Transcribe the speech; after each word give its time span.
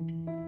A 0.00 0.47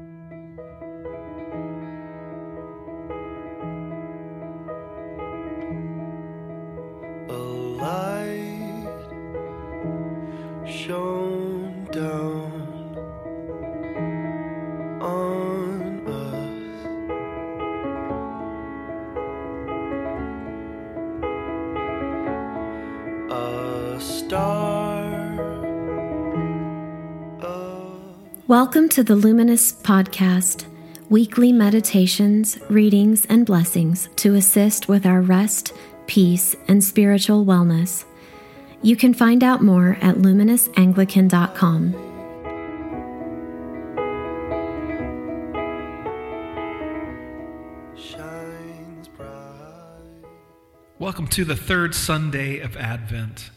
Welcome 28.51 28.89
to 28.89 29.05
the 29.05 29.14
Luminous 29.14 29.73
Podcast, 29.73 30.64
weekly 31.08 31.53
meditations, 31.53 32.59
readings, 32.69 33.25
and 33.27 33.47
blessings 33.47 34.09
to 34.17 34.35
assist 34.35 34.89
with 34.89 35.07
our 35.07 35.21
rest, 35.21 35.73
peace, 36.09 36.57
and 36.67 36.83
spiritual 36.83 37.47
wellness. 37.47 38.05
You 38.83 38.97
can 38.97 39.15
find 39.15 39.45
out 39.45 39.63
more 39.63 39.97
at 40.01 40.17
luminousanglican.com. 40.17 41.93
shines 47.97 49.09
bright. 49.17 50.25
Welcome 50.99 51.29
to 51.29 51.45
the 51.45 51.55
third 51.55 51.95
Sunday 51.95 52.59
of 52.59 52.77
Advent. 52.77 53.51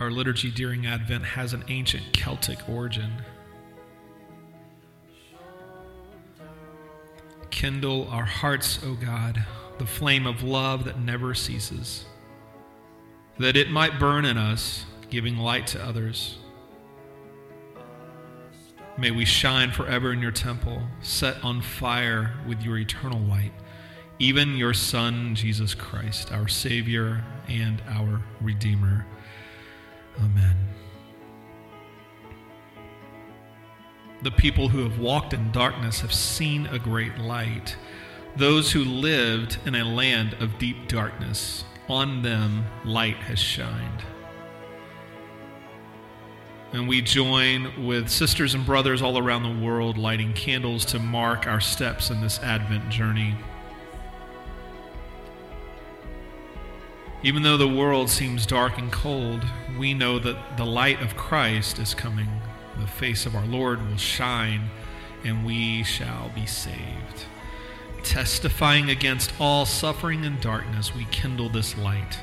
Our 0.00 0.10
liturgy 0.10 0.50
during 0.50 0.86
Advent 0.86 1.26
has 1.26 1.52
an 1.52 1.62
ancient 1.68 2.14
Celtic 2.14 2.66
origin. 2.66 3.22
Kindle 7.50 8.08
our 8.08 8.24
hearts, 8.24 8.78
O 8.82 8.94
God, 8.94 9.44
the 9.76 9.84
flame 9.84 10.26
of 10.26 10.42
love 10.42 10.86
that 10.86 10.98
never 10.98 11.34
ceases, 11.34 12.06
that 13.38 13.58
it 13.58 13.70
might 13.70 14.00
burn 14.00 14.24
in 14.24 14.38
us, 14.38 14.86
giving 15.10 15.36
light 15.36 15.66
to 15.66 15.84
others. 15.84 16.38
May 18.96 19.10
we 19.10 19.26
shine 19.26 19.70
forever 19.70 20.14
in 20.14 20.22
your 20.22 20.30
temple, 20.30 20.82
set 21.02 21.44
on 21.44 21.60
fire 21.60 22.32
with 22.48 22.62
your 22.62 22.78
eternal 22.78 23.20
light, 23.20 23.52
even 24.18 24.56
your 24.56 24.72
Son, 24.72 25.34
Jesus 25.34 25.74
Christ, 25.74 26.32
our 26.32 26.48
Savior 26.48 27.22
and 27.48 27.82
our 27.86 28.22
Redeemer. 28.40 29.04
Amen. 30.18 30.56
The 34.22 34.30
people 34.30 34.68
who 34.68 34.82
have 34.82 34.98
walked 34.98 35.32
in 35.32 35.50
darkness 35.50 36.00
have 36.00 36.12
seen 36.12 36.66
a 36.66 36.78
great 36.78 37.16
light. 37.18 37.76
Those 38.36 38.72
who 38.72 38.84
lived 38.84 39.58
in 39.64 39.74
a 39.74 39.84
land 39.84 40.34
of 40.40 40.58
deep 40.58 40.88
darkness, 40.88 41.64
on 41.88 42.22
them 42.22 42.66
light 42.84 43.16
has 43.16 43.38
shined. 43.38 44.04
And 46.72 46.86
we 46.86 47.02
join 47.02 47.86
with 47.86 48.08
sisters 48.08 48.54
and 48.54 48.64
brothers 48.64 49.02
all 49.02 49.18
around 49.18 49.42
the 49.42 49.64
world 49.64 49.98
lighting 49.98 50.32
candles 50.34 50.84
to 50.86 51.00
mark 51.00 51.46
our 51.48 51.60
steps 51.60 52.10
in 52.10 52.20
this 52.20 52.38
Advent 52.40 52.90
journey. 52.90 53.34
Even 57.22 57.42
though 57.42 57.58
the 57.58 57.68
world 57.68 58.08
seems 58.08 58.46
dark 58.46 58.78
and 58.78 58.90
cold, 58.90 59.44
we 59.78 59.92
know 59.92 60.18
that 60.18 60.56
the 60.56 60.64
light 60.64 61.02
of 61.02 61.16
Christ 61.16 61.78
is 61.78 61.92
coming. 61.92 62.28
The 62.80 62.86
face 62.86 63.26
of 63.26 63.36
our 63.36 63.44
Lord 63.44 63.86
will 63.86 63.98
shine, 63.98 64.70
and 65.22 65.44
we 65.44 65.82
shall 65.82 66.30
be 66.34 66.46
saved. 66.46 67.26
Testifying 68.02 68.88
against 68.88 69.34
all 69.38 69.66
suffering 69.66 70.24
and 70.24 70.40
darkness, 70.40 70.94
we 70.94 71.04
kindle 71.10 71.50
this 71.50 71.76
light. 71.76 72.18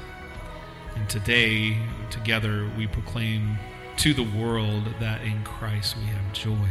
And 0.96 1.08
today, 1.08 1.78
together, 2.10 2.68
we 2.76 2.88
proclaim 2.88 3.60
to 3.98 4.16
the 4.16 4.24
world 4.24 4.84
that 5.00 5.22
in 5.22 5.44
Christ 5.44 5.96
we 5.98 6.06
have 6.06 6.34
joy, 6.34 6.70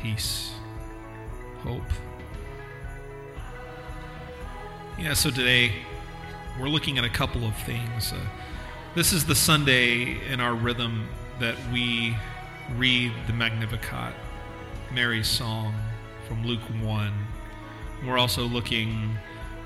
peace, 0.00 0.52
hope. 1.64 1.82
Yeah, 4.96 5.14
so 5.14 5.30
today 5.30 5.72
we're 6.60 6.68
looking 6.68 6.98
at 6.98 7.04
a 7.04 7.08
couple 7.08 7.44
of 7.44 7.56
things. 7.58 8.12
Uh, 8.12 8.16
this 8.94 9.12
is 9.12 9.24
the 9.24 9.34
Sunday 9.34 10.18
in 10.30 10.40
our 10.40 10.54
rhythm 10.54 11.08
that 11.40 11.56
we 11.72 12.16
read 12.76 13.12
the 13.26 13.32
Magnificat, 13.32 14.14
Mary's 14.92 15.28
song 15.28 15.74
from 16.28 16.46
Luke 16.46 16.60
1. 16.82 17.12
We're 18.06 18.18
also 18.18 18.42
looking 18.42 19.16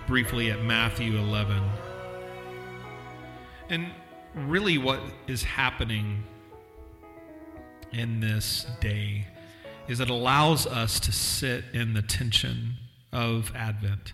briefly 0.07 0.51
at 0.51 0.63
Matthew 0.63 1.17
11. 1.19 1.61
And 3.69 3.91
really, 4.35 4.79
what 4.79 5.01
is 5.27 5.43
happening 5.43 6.23
in 7.93 8.21
this 8.21 8.67
day 8.81 9.27
is 9.89 9.99
it 10.01 10.11
allows 10.11 10.67
us 10.67 11.01
to 11.01 11.13
sit 11.13 11.65
in 11.73 11.95
the 11.95 12.03
tension 12.03 12.75
of 13.13 13.53
Advent, 13.57 14.13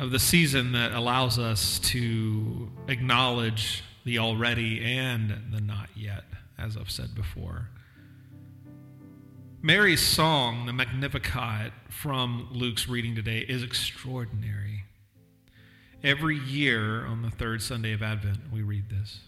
of 0.00 0.10
the 0.10 0.18
season 0.18 0.72
that 0.72 0.92
allows 0.92 1.38
us 1.38 1.78
to 1.78 2.70
acknowledge 2.88 3.84
the 4.06 4.18
already 4.18 4.82
and 4.82 5.52
the 5.52 5.60
not 5.60 5.90
yet, 5.94 6.24
as 6.58 6.74
I've 6.74 6.90
said 6.90 7.14
before. 7.14 7.68
Mary's 9.60 10.00
song, 10.00 10.64
the 10.64 10.72
Magnificat 10.72 11.72
from 11.90 12.48
Luke's 12.50 12.88
reading 12.88 13.14
today, 13.14 13.40
is 13.40 13.62
extraordinary. 13.62 14.84
Every 16.02 16.38
year 16.38 17.04
on 17.04 17.20
the 17.20 17.30
third 17.30 17.60
Sunday 17.60 17.92
of 17.92 18.02
Advent, 18.02 18.38
we 18.50 18.62
read 18.62 18.88
this. 18.88 19.20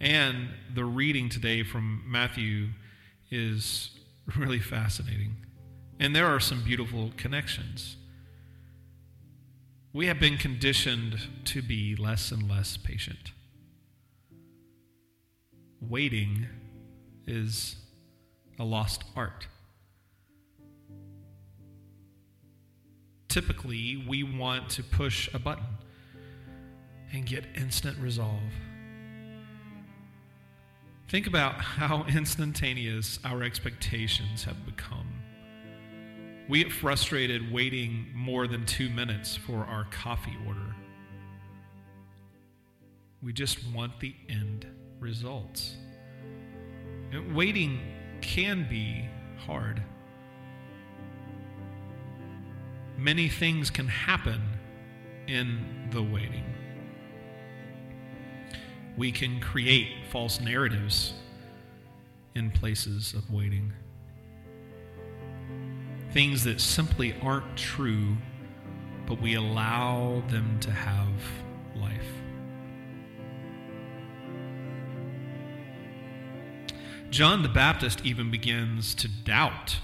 And 0.00 0.50
the 0.74 0.84
reading 0.84 1.30
today 1.30 1.62
from 1.62 2.02
Matthew 2.06 2.68
is 3.30 3.98
really 4.36 4.60
fascinating. 4.60 5.36
And 5.98 6.14
there 6.14 6.26
are 6.26 6.40
some 6.40 6.62
beautiful 6.62 7.12
connections. 7.16 7.96
We 9.98 10.06
have 10.06 10.20
been 10.20 10.36
conditioned 10.36 11.18
to 11.46 11.60
be 11.60 11.96
less 11.96 12.30
and 12.30 12.48
less 12.48 12.76
patient. 12.76 13.32
Waiting 15.80 16.46
is 17.26 17.74
a 18.60 18.64
lost 18.64 19.02
art. 19.16 19.48
Typically, 23.26 24.04
we 24.08 24.22
want 24.22 24.68
to 24.68 24.84
push 24.84 25.28
a 25.34 25.38
button 25.40 25.66
and 27.12 27.26
get 27.26 27.46
instant 27.56 27.98
resolve. 27.98 28.52
Think 31.08 31.26
about 31.26 31.54
how 31.54 32.04
instantaneous 32.08 33.18
our 33.24 33.42
expectations 33.42 34.44
have 34.44 34.64
become. 34.64 35.17
We 36.48 36.64
get 36.64 36.72
frustrated 36.72 37.52
waiting 37.52 38.06
more 38.14 38.46
than 38.46 38.64
two 38.64 38.88
minutes 38.88 39.36
for 39.36 39.66
our 39.66 39.84
coffee 39.90 40.36
order. 40.46 40.74
We 43.22 43.34
just 43.34 43.58
want 43.74 44.00
the 44.00 44.14
end 44.30 44.66
results. 44.98 45.76
And 47.12 47.34
waiting 47.34 47.80
can 48.22 48.66
be 48.68 49.06
hard. 49.44 49.82
Many 52.96 53.28
things 53.28 53.68
can 53.70 53.86
happen 53.86 54.40
in 55.26 55.88
the 55.90 56.02
waiting. 56.02 56.44
We 58.96 59.12
can 59.12 59.38
create 59.38 59.88
false 60.10 60.40
narratives 60.40 61.12
in 62.34 62.50
places 62.50 63.12
of 63.12 63.30
waiting. 63.30 63.72
Things 66.18 66.42
that 66.42 66.60
simply 66.60 67.14
aren't 67.22 67.56
true, 67.56 68.16
but 69.06 69.20
we 69.20 69.34
allow 69.34 70.20
them 70.26 70.58
to 70.62 70.72
have 70.72 71.06
life. 71.76 72.10
John 77.10 77.44
the 77.44 77.48
Baptist 77.48 78.04
even 78.04 78.32
begins 78.32 78.96
to 78.96 79.06
doubt 79.06 79.76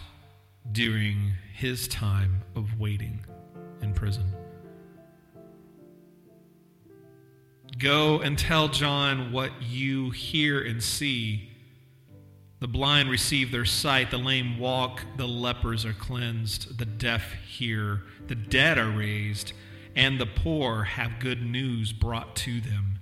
during 0.73 1.35
his 1.53 1.87
time 1.87 2.43
of 2.57 2.81
waiting 2.81 3.25
in 3.81 3.95
prison. 3.95 4.27
Go 7.79 8.19
and 8.19 8.37
tell 8.37 8.67
John 8.67 9.31
what 9.31 9.53
you 9.63 10.11
hear 10.11 10.61
and 10.61 10.83
see. 10.83 11.54
The 12.65 12.69
blind 12.69 13.11
receive 13.11 13.53
their 13.53 13.67
sight, 13.67 14.11
the 14.11 14.17
lame 14.17 14.59
walk, 14.59 15.03
the 15.19 15.29
lepers 15.29 15.85
are 15.85 15.93
cleansed, 15.93 16.79
the 16.79 16.87
deaf 16.87 17.35
hear, 17.47 18.05
the 18.27 18.35
dead 18.35 18.79
are 18.79 18.91
raised, 18.91 19.53
and 19.95 20.19
the 20.19 20.25
poor 20.25 20.85
have 20.85 21.21
good 21.21 21.43
news 21.43 21.93
brought 21.93 22.35
to 22.37 22.63
them. 22.63 23.01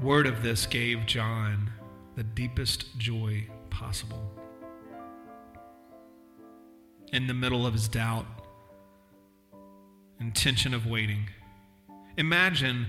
word 0.00 0.26
of 0.26 0.42
this 0.42 0.66
gave 0.66 1.06
John 1.06 1.70
the 2.16 2.24
deepest 2.24 2.98
joy 2.98 3.46
possible. 3.70 4.28
In 7.12 7.28
the 7.28 7.34
middle 7.34 7.64
of 7.64 7.74
his 7.74 7.86
doubt 7.86 8.26
and 10.18 10.34
tension 10.34 10.74
of 10.74 10.84
waiting, 10.84 11.28
imagine 12.16 12.88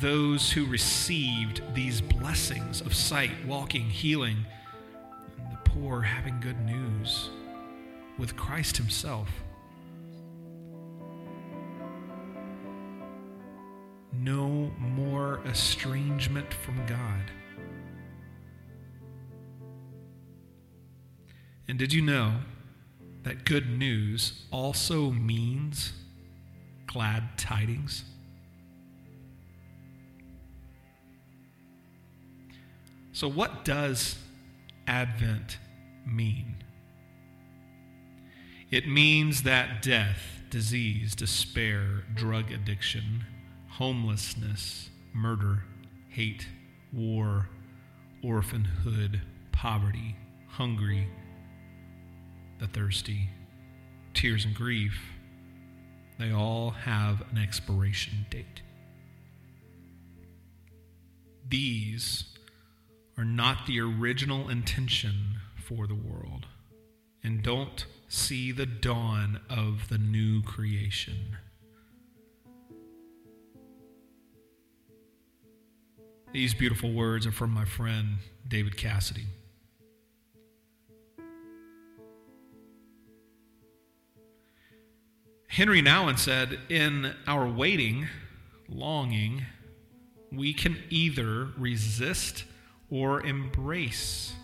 those 0.00 0.50
who 0.50 0.66
received 0.66 1.62
these 1.74 2.00
blessings 2.00 2.80
of 2.80 2.94
sight, 2.94 3.30
walking, 3.46 3.84
healing, 3.84 4.44
and 5.38 5.52
the 5.52 5.70
poor 5.70 6.00
having 6.00 6.40
good 6.40 6.60
news 6.60 7.30
with 8.18 8.36
Christ 8.36 8.76
Himself. 8.76 9.28
No 14.12 14.70
more 14.78 15.40
estrangement 15.46 16.52
from 16.52 16.84
God. 16.86 17.30
And 21.66 21.78
did 21.78 21.92
you 21.92 22.02
know 22.02 22.34
that 23.22 23.44
good 23.44 23.70
news 23.70 24.44
also 24.50 25.10
means 25.10 25.92
glad 26.86 27.36
tidings? 27.38 28.04
So, 33.14 33.28
what 33.28 33.64
does 33.64 34.16
Advent 34.88 35.58
mean? 36.04 36.56
It 38.72 38.88
means 38.88 39.44
that 39.44 39.82
death, 39.82 40.18
disease, 40.50 41.14
despair, 41.14 42.02
drug 42.12 42.50
addiction, 42.50 43.24
homelessness, 43.68 44.90
murder, 45.12 45.62
hate, 46.08 46.48
war, 46.92 47.48
orphanhood, 48.24 49.20
poverty, 49.52 50.16
hungry, 50.48 51.06
the 52.58 52.66
thirsty, 52.66 53.28
tears 54.12 54.44
and 54.44 54.56
grief, 54.56 55.00
they 56.18 56.32
all 56.32 56.70
have 56.70 57.22
an 57.30 57.38
expiration 57.38 58.26
date. 58.28 58.62
These 61.48 62.33
are 63.16 63.24
not 63.24 63.66
the 63.66 63.80
original 63.80 64.48
intention 64.48 65.40
for 65.56 65.86
the 65.86 65.94
world 65.94 66.46
and 67.22 67.42
don't 67.42 67.86
see 68.08 68.52
the 68.52 68.66
dawn 68.66 69.40
of 69.48 69.88
the 69.88 69.98
new 69.98 70.42
creation. 70.42 71.36
These 76.32 76.54
beautiful 76.54 76.92
words 76.92 77.26
are 77.26 77.32
from 77.32 77.50
my 77.50 77.64
friend 77.64 78.16
David 78.46 78.76
Cassidy. 78.76 79.26
Henri 85.48 85.80
Nouwen 85.80 86.18
said, 86.18 86.58
In 86.68 87.14
our 87.28 87.46
waiting, 87.46 88.08
longing, 88.68 89.46
we 90.32 90.52
can 90.52 90.76
either 90.90 91.50
resist 91.56 92.42
or 92.90 93.24
embrace 93.24 94.34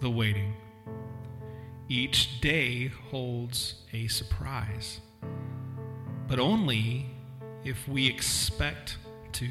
the 0.00 0.10
waiting. 0.10 0.54
Each 1.88 2.40
day 2.40 2.88
holds 3.10 3.82
a 3.92 4.06
surprise, 4.08 5.00
but 6.28 6.38
only 6.38 7.06
if 7.64 7.88
we 7.88 8.06
expect 8.06 8.96
to, 9.32 9.48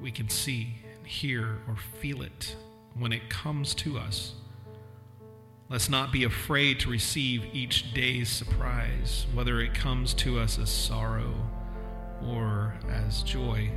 we 0.00 0.10
can 0.10 0.28
see 0.28 0.78
and 0.96 1.06
hear 1.06 1.58
or 1.68 1.76
feel 2.00 2.22
it 2.22 2.56
when 2.98 3.12
it 3.12 3.28
comes 3.28 3.74
to 3.74 3.98
us. 3.98 4.34
Let's 5.68 5.88
not 5.88 6.12
be 6.12 6.24
afraid 6.24 6.80
to 6.80 6.90
receive 6.90 7.44
each 7.52 7.92
day's 7.92 8.28
surprise, 8.28 9.26
whether 9.34 9.60
it 9.60 9.74
comes 9.74 10.14
to 10.14 10.38
us 10.38 10.58
as 10.58 10.70
sorrow 10.70 11.34
or 12.24 12.74
as 12.88 13.22
joy. 13.22 13.70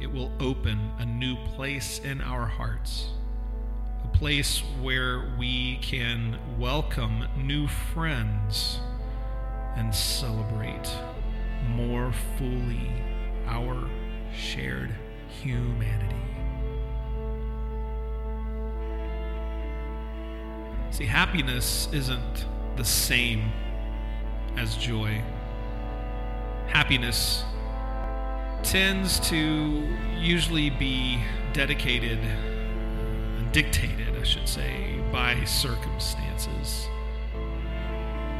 It 0.00 0.10
will 0.10 0.32
open 0.40 0.90
a 0.98 1.04
new 1.04 1.36
place 1.54 2.00
in 2.02 2.22
our 2.22 2.46
hearts, 2.46 3.10
a 4.02 4.08
place 4.16 4.62
where 4.80 5.34
we 5.38 5.76
can 5.82 6.38
welcome 6.58 7.26
new 7.36 7.68
friends 7.68 8.80
and 9.76 9.94
celebrate 9.94 10.88
more 11.68 12.12
fully 12.38 12.90
our 13.46 13.88
shared 14.34 14.94
humanity. 15.42 16.16
See, 20.90 21.04
happiness 21.04 21.88
isn't 21.92 22.46
the 22.76 22.84
same 22.84 23.52
as 24.56 24.76
joy. 24.76 25.22
Happiness 26.68 27.44
tends 28.62 29.20
to 29.30 29.88
usually 30.18 30.70
be 30.70 31.20
dedicated 31.52 32.18
and 32.18 33.52
dictated, 33.52 34.16
I 34.16 34.22
should 34.22 34.48
say, 34.48 35.00
by 35.10 35.42
circumstances. 35.44 36.88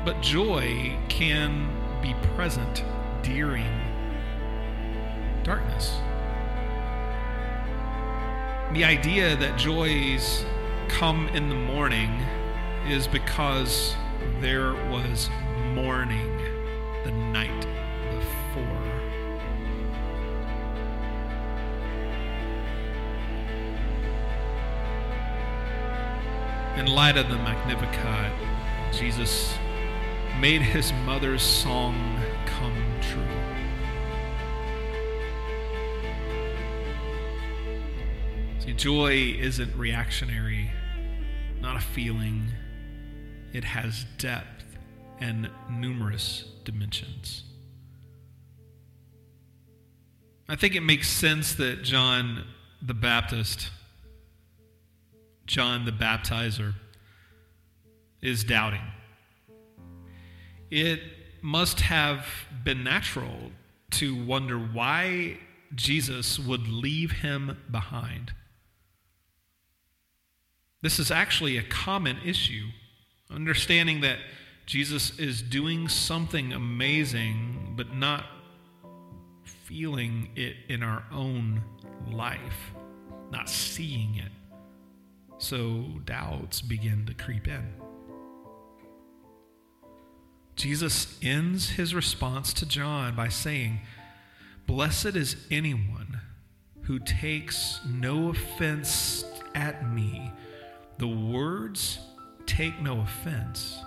But 0.05 0.21
joy 0.21 0.97
can 1.09 1.69
be 2.03 2.15
present 2.35 2.85
during 3.23 3.67
darkness. 5.43 5.99
The 8.73 8.85
idea 8.85 9.37
that 9.37 9.59
joys 9.59 10.45
come 10.89 11.29
in 11.29 11.49
the 11.49 11.55
morning 11.55 12.11
is 12.87 13.07
because 13.07 13.95
there 14.41 14.75
was 14.91 15.29
mourning 15.75 16.39
the 17.05 17.11
night 17.11 17.67
In 26.81 26.87
light 26.87 27.19
of 27.19 27.29
the 27.29 27.37
Magnificat, 27.37 28.33
Jesus 28.91 29.55
made 30.41 30.63
his 30.63 30.95
mother's 31.05 31.43
song 31.43 32.19
come 32.47 32.73
true. 33.03 33.21
See, 38.61 38.73
joy 38.73 39.37
isn't 39.39 39.77
reactionary, 39.77 40.71
not 41.61 41.77
a 41.77 41.81
feeling. 41.81 42.49
It 43.53 43.65
has 43.65 44.07
depth 44.17 44.65
and 45.21 45.51
numerous 45.69 46.47
dimensions. 46.65 47.45
I 50.49 50.57
think 50.57 50.75
it 50.75 50.81
makes 50.81 51.11
sense 51.11 51.53
that 51.57 51.83
John 51.83 52.47
the 52.81 52.95
Baptist, 52.95 53.69
John 55.51 55.85
the 55.85 55.91
Baptizer, 55.91 56.75
is 58.23 58.45
doubting. 58.45 58.87
It 60.71 61.01
must 61.43 61.81
have 61.81 62.25
been 62.63 62.85
natural 62.85 63.51
to 63.93 64.25
wonder 64.25 64.57
why 64.57 65.39
Jesus 65.75 66.39
would 66.39 66.69
leave 66.69 67.11
him 67.11 67.59
behind. 67.69 68.33
This 70.83 71.01
is 71.01 71.11
actually 71.11 71.59
a 71.59 71.65
common 71.65 72.19
issue. 72.25 72.69
Understanding 73.29 74.03
that 74.03 74.19
Jesus 74.67 75.19
is 75.19 75.43
doing 75.43 75.89
something 75.89 76.53
amazing, 76.53 77.75
but 77.77 77.93
not 77.93 78.25
feeling 79.43 80.29
it 80.37 80.55
in 80.69 80.85
our 80.85 81.03
own 81.11 81.61
life, 82.09 82.71
not 83.33 83.49
seeing 83.49 84.15
it. 84.15 84.31
So 85.41 85.87
doubts 86.05 86.61
begin 86.61 87.07
to 87.07 87.15
creep 87.15 87.49
in. 87.49 87.73
Jesus 90.55 91.19
ends 91.23 91.71
his 91.71 91.95
response 91.95 92.53
to 92.53 92.67
John 92.67 93.17
by 93.17 93.29
saying, 93.29 93.81
Blessed 94.67 95.17
is 95.17 95.37
anyone 95.51 96.21
who 96.83 96.99
takes 96.99 97.81
no 97.89 98.29
offense 98.29 99.25
at 99.55 99.91
me. 99.91 100.31
The 100.99 101.09
words 101.09 101.99
take 102.45 102.79
no 102.83 103.01
offense 103.01 103.83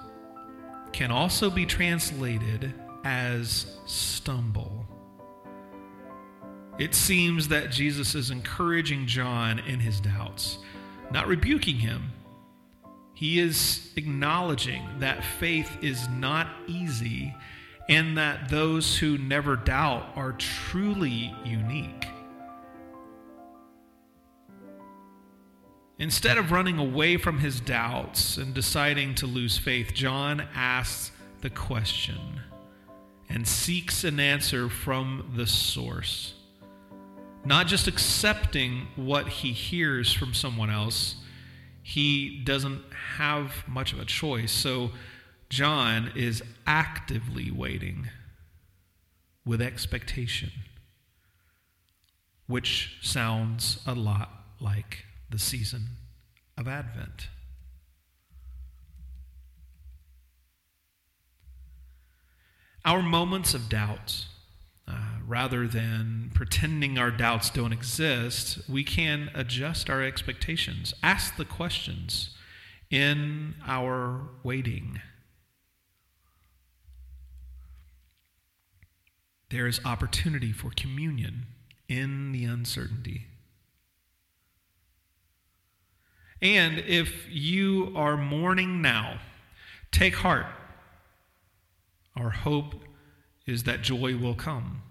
can 0.92 1.12
also 1.12 1.52
be 1.52 1.68
translated 1.68 2.74
as 3.04 3.78
stumble. 3.86 4.88
It 6.80 6.96
seems 6.96 7.50
that 7.50 7.70
Jesus 7.70 8.16
is 8.16 8.32
encouraging 8.32 9.06
John 9.06 9.60
in 9.60 9.80
his 9.80 10.00
doubts, 10.00 10.58
not 11.12 11.28
rebuking 11.28 11.78
him. 11.78 12.12
He 13.14 13.40
is 13.40 13.92
acknowledging 13.96 14.84
that 15.00 15.24
faith 15.24 15.78
is 15.82 16.08
not 16.10 16.48
easy 16.68 17.36
and 17.90 18.18
that 18.18 18.50
those 18.50 18.98
who 18.98 19.18
never 19.18 19.56
doubt 19.56 20.08
are 20.16 20.34
truly 20.34 21.34
unique. 21.46 22.08
Instead 26.00 26.38
of 26.38 26.52
running 26.52 26.80
away 26.80 27.18
from 27.18 27.40
his 27.40 27.60
doubts 27.60 28.38
and 28.38 28.54
deciding 28.54 29.16
to 29.16 29.28
lose 29.28 29.58
faith, 29.58 29.94
John 29.94 30.48
asks 30.56 31.12
the 31.42 31.50
question 31.50 32.42
and 33.30 33.48
seeks 33.48 34.04
an 34.04 34.20
answer 34.20 34.70
from 34.70 35.34
the 35.36 35.48
source. 35.48 36.34
Not 37.46 37.68
just 37.68 37.88
accepting 37.88 38.88
what 38.96 39.28
he 39.28 39.52
hears 39.52 40.14
from 40.14 40.34
someone 40.34 40.70
else, 40.70 41.16
he 41.82 42.42
doesn't 42.44 42.82
have 43.18 43.68
much 43.68 43.92
of 43.92 44.00
a 44.00 44.06
choice. 44.06 44.52
So 44.52 44.92
John 45.50 46.12
is 46.16 46.42
actively 46.66 47.52
waiting 47.52 48.10
with 49.46 49.62
expectation, 49.62 50.52
which 52.48 52.98
sounds 53.02 53.80
a 53.86 53.94
lot 53.94 54.32
like 54.62 55.06
the 55.30 55.38
season 55.38 55.88
of 56.58 56.68
Advent. 56.68 57.28
Our 62.86 63.02
moments 63.02 63.54
of 63.54 63.70
doubt, 63.70 64.26
rather 65.34 65.68
than 65.68 66.30
pretending 66.36 67.00
our 67.00 67.10
doubts 67.10 67.50
don't 67.50 67.74
exist, 67.74 68.60
we 68.70 68.84
can 68.84 69.32
adjust 69.34 69.90
our 69.90 70.04
expectations, 70.04 70.94
ask 71.02 71.38
the 71.38 71.44
questions 71.44 72.36
in 72.92 73.56
our 73.66 74.30
waiting. 74.44 75.02
There 79.50 79.66
is 79.66 79.82
opportunity 79.84 80.52
for 80.52 80.70
communion 80.70 81.48
in 81.90 82.32
the 82.32 82.46
uncertainty. 82.46 83.26
And 86.44 86.78
if 86.78 87.26
you 87.28 87.92
are 87.96 88.18
mourning 88.18 88.84
now, 88.84 89.20
take 89.92 90.14
heart 90.18 90.46
our 92.16 92.30
hope 92.30 92.76
is 93.48 93.64
that 93.64 93.82
joy 93.82 94.16
will 94.16 94.36
come. 94.36 94.84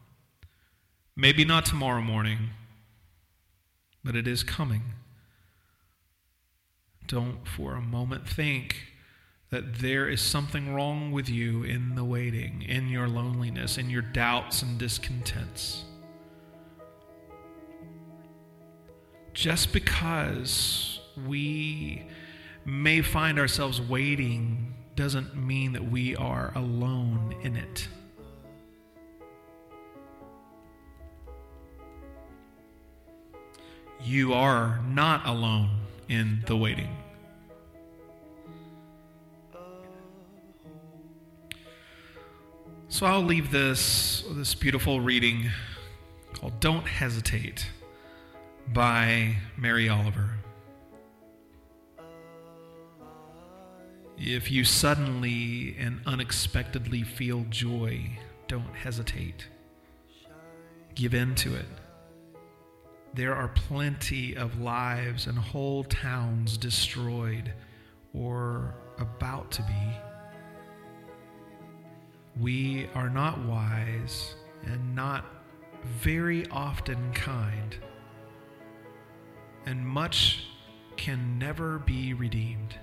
Maybe 1.15 1.45
not 1.45 1.67
tomorrow 1.67 2.01
morning, 2.01 2.51
but 4.03 4.17
it 4.17 4.27
is 4.27 4.43
coming. 4.43 4.83
Don't 7.07 7.47
for 7.47 7.75
a 7.75 7.83
moment 7.83 8.27
think 8.27 8.93
that 9.51 9.81
there 9.81 10.09
is 10.09 10.23
something 10.23 10.73
wrong 10.73 11.13
with 11.13 11.29
you 11.29 11.63
in 11.63 11.95
the 11.95 12.05
waiting, 12.05 12.63
in 12.63 12.89
your 12.89 13.07
loneliness, 13.07 13.77
in 13.77 13.91
your 13.91 14.01
doubts 14.01 14.63
and 14.63 14.79
discontents. 14.79 15.85
Just 19.35 19.75
because 19.75 21.01
we 21.27 22.07
may 22.65 23.03
find 23.03 23.39
ourselves 23.39 23.79
waiting 23.81 24.75
doesn't 24.97 25.37
mean 25.37 25.73
that 25.73 25.91
we 25.91 26.17
are 26.17 26.53
alone 26.55 27.35
in 27.43 27.57
it. 27.57 27.89
You 34.05 34.35
are 34.35 34.81
not 34.89 35.27
alone 35.27 35.71
in 36.09 36.43
the 36.47 36.57
waiting. 36.57 36.97
So 42.89 43.07
I'll 43.07 43.23
leave 43.23 43.51
this 43.51 44.25
this 44.33 44.55
beautiful 44.55 45.01
reading 45.01 45.51
called 46.35 46.59
Don't 46.59 46.87
Hesitate 46.87 47.71
by 48.73 49.37
Mary 49.57 49.89
Oliver. 49.89 50.39
If 54.19 54.51
you 54.51 54.65
suddenly 54.65 55.77
and 55.79 56.01
unexpectedly 56.07 57.03
feel 57.03 57.47
joy, 57.51 58.19
don't 58.49 58.75
hesitate. 58.75 59.47
Give 60.95 61.15
in 61.15 61.35
to 61.37 61.55
it. 61.55 61.67
There 63.15 63.35
are 63.35 63.49
plenty 63.49 64.37
of 64.37 64.61
lives 64.61 65.27
and 65.27 65.37
whole 65.39 65.85
towns 65.85 66.57
destroyed 66.57 67.53
or 68.15 68.75
about 68.99 69.51
to 69.53 69.63
be. 69.63 69.97
We 72.41 72.89
are 72.95 73.11
not 73.11 73.45
wise 73.45 74.35
and 74.65 74.95
not 74.95 75.27
very 75.85 76.47
often 76.51 77.13
kind, 77.13 77.77
and 79.67 79.87
much 79.87 80.47
can 80.97 81.39
never 81.39 81.79
be 81.81 82.15
redeemed 82.15 82.79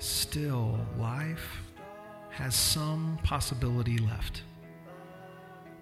still 0.00 0.78
life 0.98 1.62
has 2.30 2.54
some 2.54 3.18
possibility 3.22 3.98
left. 3.98 4.42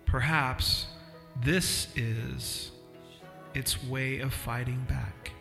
Perhaps 0.06 0.86
this 1.42 1.88
is 1.94 2.72
its 3.58 3.82
way 3.84 4.20
of 4.20 4.32
fighting 4.32 4.84
back. 4.88 5.32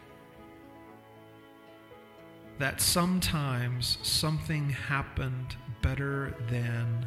That 2.60 2.82
sometimes 2.82 4.00
something 4.02 4.70
happened 4.70 5.56
better 5.82 6.36
than 6.50 7.06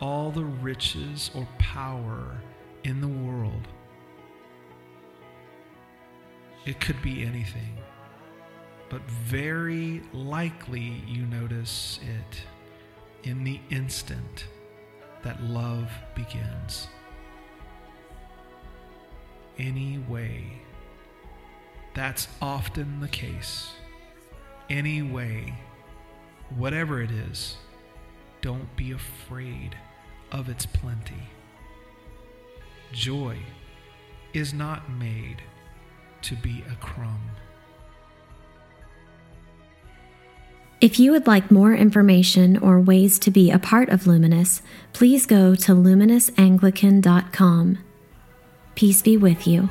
all 0.00 0.30
the 0.30 0.44
riches 0.44 1.30
or 1.34 1.46
power 1.58 2.40
in 2.84 3.00
the 3.00 3.08
world. 3.08 3.68
It 6.66 6.80
could 6.80 7.00
be 7.00 7.24
anything 7.24 7.78
but 8.88 9.02
very 9.02 10.02
likely 10.12 11.02
you 11.06 11.26
notice 11.26 12.00
it 12.02 12.42
in 13.28 13.44
the 13.44 13.60
instant 13.70 14.46
that 15.22 15.42
love 15.42 15.90
begins. 16.14 16.88
Anyway, 19.58 20.62
that's 21.94 22.28
often 22.40 23.00
the 23.00 23.08
case. 23.08 23.72
Anyway, 24.70 25.52
whatever 26.56 27.02
it 27.02 27.10
is, 27.10 27.56
don't 28.40 28.76
be 28.76 28.92
afraid 28.92 29.76
of 30.30 30.48
its 30.48 30.64
plenty. 30.64 31.28
Joy 32.92 33.36
is 34.32 34.54
not 34.54 34.88
made 34.90 35.42
to 36.22 36.36
be 36.36 36.62
a 36.70 36.76
crumb. 36.76 37.30
If 40.80 41.00
you 41.00 41.10
would 41.10 41.26
like 41.26 41.50
more 41.50 41.74
information 41.74 42.56
or 42.56 42.80
ways 42.80 43.18
to 43.20 43.30
be 43.32 43.50
a 43.50 43.58
part 43.58 43.88
of 43.88 44.06
Luminous, 44.06 44.62
please 44.92 45.26
go 45.26 45.56
to 45.56 45.72
luminousAnglican.com. 45.72 47.78
Peace 48.78 49.02
be 49.02 49.16
with 49.16 49.44
you. 49.48 49.68